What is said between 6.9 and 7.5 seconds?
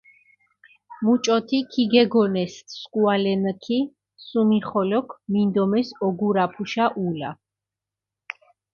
ულა.